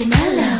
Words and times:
it 0.00 0.08
mellow. 0.08 0.59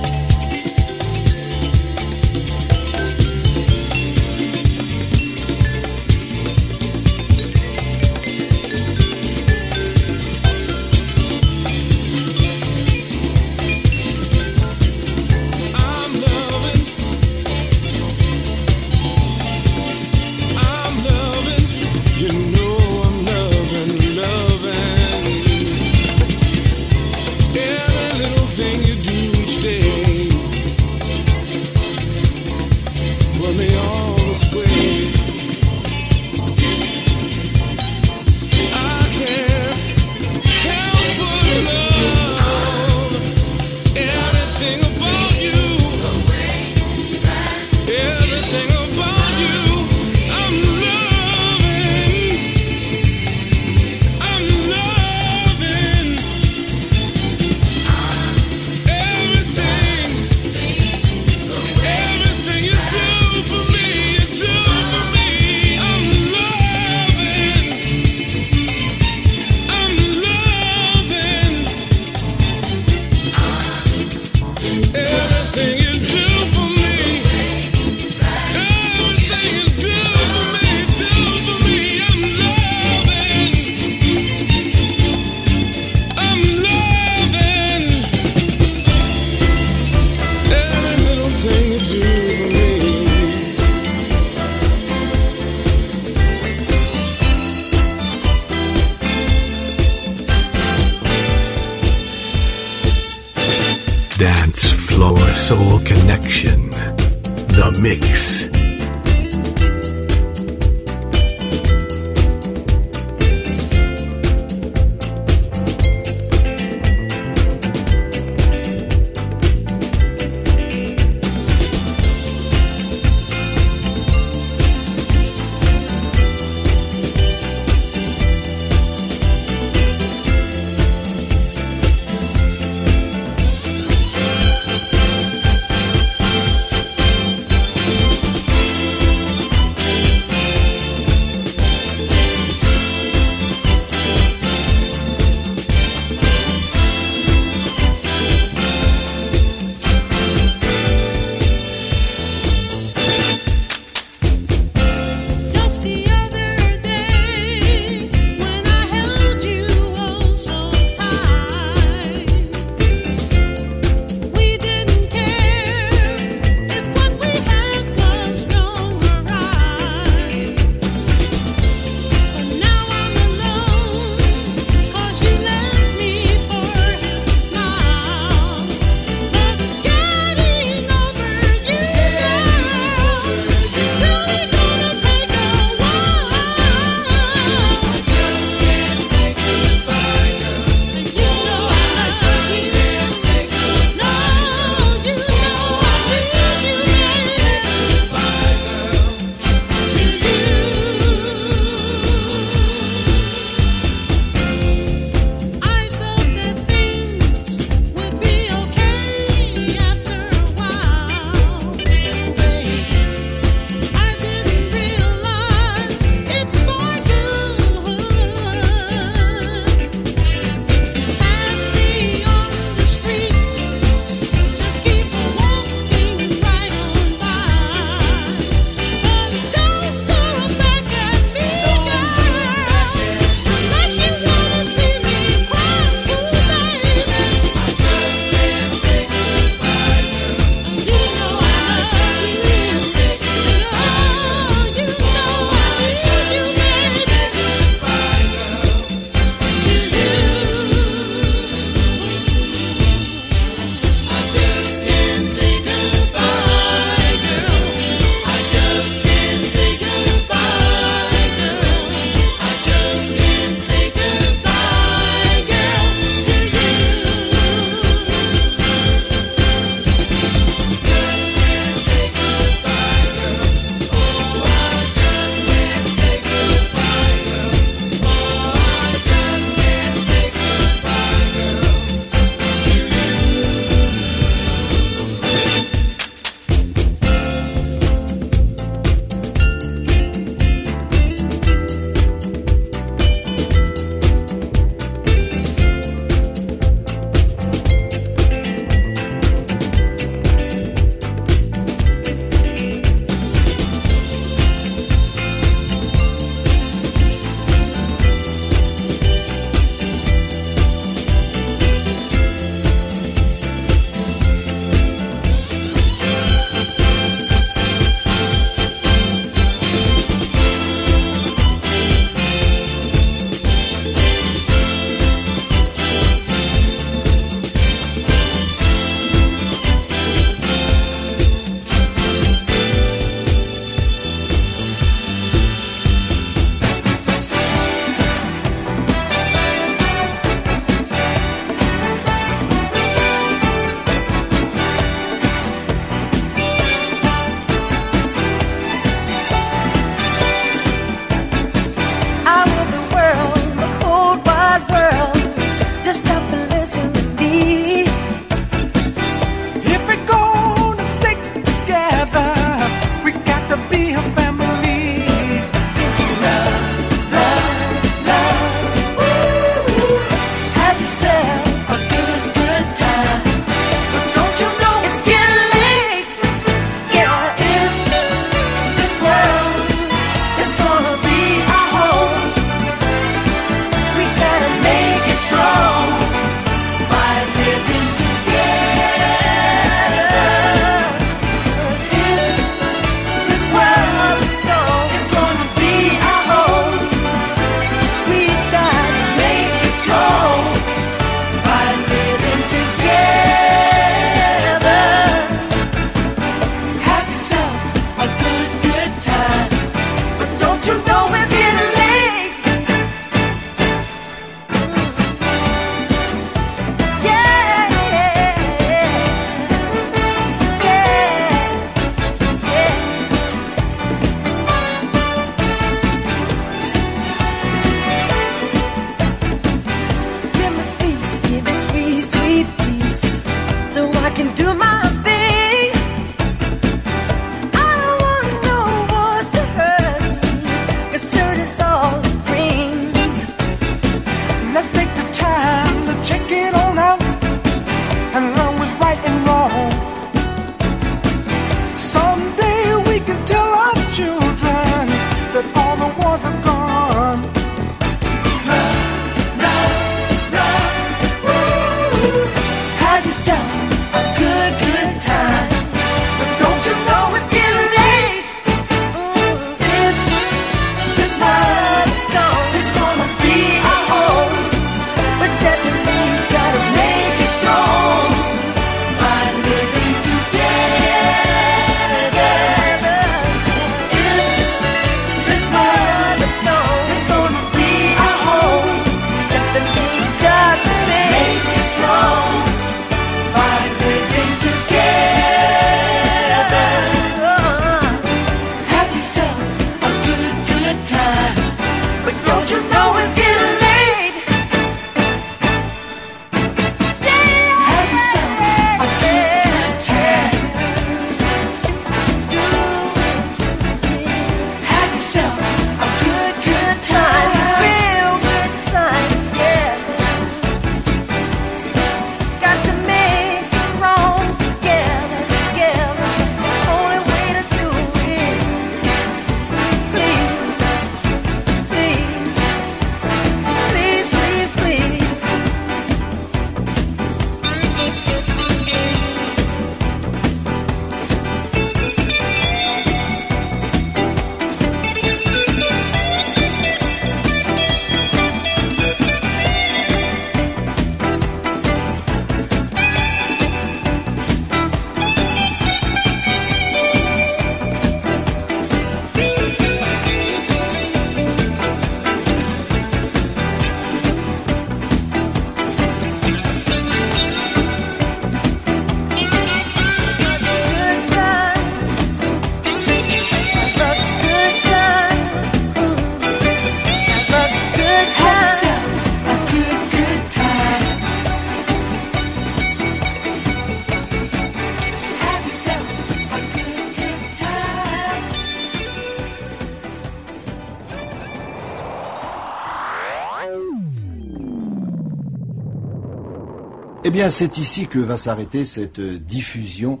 Bien, 597.14 597.30
c'est 597.30 597.58
ici 597.58 597.86
que 597.86 598.00
va 598.00 598.16
s'arrêter 598.16 598.64
cette 598.64 598.98
euh, 598.98 599.18
diffusion 599.18 600.00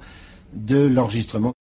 de 0.52 0.84
l'enregistrement. 0.84 1.52